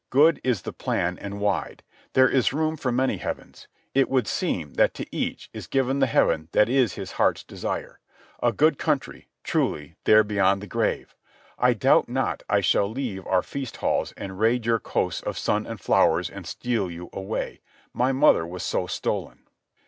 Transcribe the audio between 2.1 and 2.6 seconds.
There is